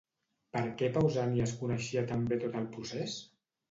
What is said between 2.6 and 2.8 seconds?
el